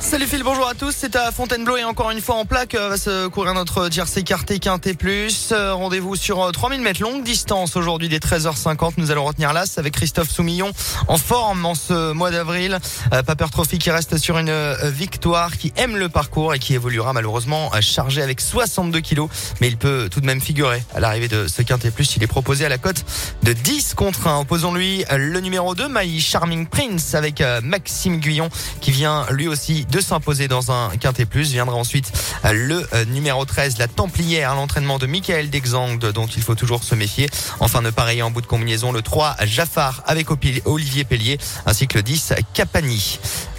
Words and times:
Salut 0.00 0.26
Phil, 0.26 0.42
bonjour 0.42 0.66
à 0.66 0.74
tous. 0.74 0.94
C'est 0.96 1.14
à 1.14 1.30
Fontainebleau 1.30 1.76
et 1.76 1.84
encore 1.84 2.10
une 2.10 2.22
fois 2.22 2.36
en 2.36 2.46
plaque 2.46 2.74
euh, 2.74 2.88
va 2.88 2.96
se 2.96 3.28
courir 3.28 3.52
notre 3.52 3.92
jersey 3.92 4.22
carté 4.22 4.58
quinté 4.58 4.94
plus. 4.94 5.50
Euh, 5.52 5.74
Rendez-vous 5.74 6.16
sur 6.16 6.50
3000 6.50 6.80
euh, 6.80 6.82
mètres 6.82 7.02
longue 7.02 7.22
distance 7.22 7.76
aujourd'hui 7.76 8.08
des 8.08 8.18
13h50. 8.18 8.94
Nous 8.96 9.10
allons 9.10 9.24
retenir 9.24 9.52
l'as 9.52 9.78
avec 9.78 9.92
Christophe 9.92 10.30
Soumillon 10.30 10.72
en 11.06 11.18
forme 11.18 11.66
en 11.66 11.74
ce 11.74 12.12
mois 12.12 12.30
d'avril. 12.30 12.78
Paper 13.10 13.46
Trophy 13.52 13.78
qui 13.78 13.90
reste 13.90 14.16
sur 14.16 14.38
une 14.38 14.74
victoire, 14.84 15.56
qui 15.56 15.72
aime 15.76 15.96
le 15.96 16.08
parcours 16.08 16.54
et 16.54 16.58
qui 16.58 16.74
évoluera 16.74 17.12
malheureusement 17.12 17.70
chargé 17.80 18.22
avec 18.22 18.40
62 18.40 19.00
kilos. 19.00 19.28
Mais 19.60 19.68
il 19.68 19.76
peut 19.76 20.08
tout 20.10 20.20
de 20.20 20.26
même 20.26 20.40
figurer 20.40 20.82
à 20.94 21.00
l'arrivée 21.00 21.28
de 21.28 21.46
ce 21.46 21.62
quinté 21.62 21.90
plus. 21.90 22.16
Il 22.16 22.22
est 22.22 22.28
proposé 22.28 22.64
à 22.64 22.68
la 22.68 22.78
cote 22.78 23.04
de 23.42 23.52
10 23.52 23.94
contre 23.94 24.26
1. 24.26 24.40
Opposons-lui 24.40 25.04
le 25.14 25.40
numéro 25.40 25.74
2, 25.74 25.88
My 25.90 26.20
Charming 26.20 26.66
Prince 26.66 27.14
avec 27.14 27.42
Maxime 27.62 28.18
Guyon 28.18 28.48
qui 28.80 28.90
vient 28.92 29.26
lui 29.30 29.46
aussi 29.46 29.86
de 29.90 30.00
s'imposer 30.00 30.48
dans 30.48 30.72
un 30.72 30.90
quintet 30.96 31.26
plus. 31.26 31.52
Viendra 31.52 31.76
ensuite 31.76 32.12
euh, 32.44 32.52
le 32.52 32.86
euh, 32.94 33.04
numéro 33.06 33.44
13, 33.44 33.78
la 33.78 33.88
Templière, 33.88 34.54
l'entraînement 34.54 34.98
de 34.98 35.06
Michael 35.06 35.50
Dexang, 35.50 35.98
dont 35.98 36.26
il 36.26 36.42
faut 36.42 36.54
toujours 36.54 36.84
se 36.84 36.94
méfier. 36.94 37.28
Enfin, 37.60 37.82
ne 37.82 37.90
pareil 37.90 38.22
en 38.22 38.30
bout 38.30 38.40
de 38.40 38.46
combinaison, 38.46 38.92
le 38.92 39.02
3, 39.02 39.36
Jaffar 39.44 40.02
avec 40.06 40.28
Olivier 40.64 41.04
Pellier, 41.04 41.38
ainsi 41.66 41.86
que 41.86 41.98
le 41.98 42.02
10, 42.02 42.34
Capani. 42.54 43.18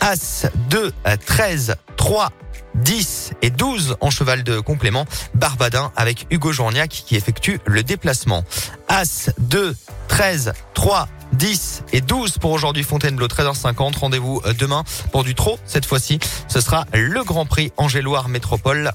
As 0.00 0.46
2, 0.70 0.92
13, 1.26 1.76
3, 1.96 2.32
10 2.74 3.32
et 3.42 3.50
12 3.50 3.96
en 4.00 4.10
cheval 4.10 4.42
de 4.42 4.60
complément. 4.60 5.06
Barbadin 5.34 5.92
avec 5.96 6.26
Hugo 6.30 6.52
Journiac 6.52 6.90
qui 6.90 7.16
effectue 7.16 7.60
le 7.66 7.82
déplacement. 7.82 8.44
As 8.88 9.30
2, 9.38 9.76
13, 10.08 10.52
3, 10.74 11.08
10 11.32 11.84
et 11.92 12.00
12 12.00 12.38
pour 12.38 12.50
aujourd'hui 12.52 12.82
Fontainebleau 12.82 13.26
13h50. 13.26 13.98
Rendez-vous 13.98 14.40
euh, 14.46 14.52
demain 14.52 14.84
pour 15.10 15.24
du 15.24 15.34
trot. 15.34 15.58
Cette 15.66 15.86
fois-ci, 15.86 16.18
ce 16.48 16.60
sera 16.60 16.86
le 16.92 17.22
Grand 17.24 17.46
Prix 17.46 17.72
Angéloire 17.76 18.28
Métropole. 18.28 18.92